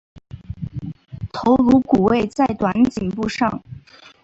[1.31, 3.61] 头颅骨位在短颈部上。